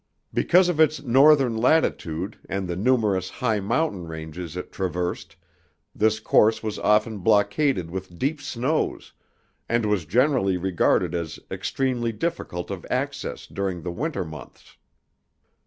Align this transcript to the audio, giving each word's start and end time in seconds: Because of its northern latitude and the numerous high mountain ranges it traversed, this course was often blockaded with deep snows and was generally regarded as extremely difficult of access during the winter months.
Because 0.33 0.67
of 0.67 0.79
its 0.79 1.03
northern 1.03 1.55
latitude 1.55 2.39
and 2.49 2.67
the 2.67 2.75
numerous 2.75 3.29
high 3.29 3.59
mountain 3.59 4.07
ranges 4.07 4.57
it 4.57 4.71
traversed, 4.71 5.35
this 5.93 6.19
course 6.19 6.63
was 6.63 6.79
often 6.79 7.19
blockaded 7.19 7.91
with 7.91 8.17
deep 8.17 8.41
snows 8.41 9.13
and 9.69 9.85
was 9.85 10.05
generally 10.05 10.57
regarded 10.57 11.13
as 11.13 11.39
extremely 11.51 12.11
difficult 12.11 12.71
of 12.71 12.83
access 12.89 13.45
during 13.45 13.83
the 13.83 13.91
winter 13.91 14.25
months. 14.25 14.75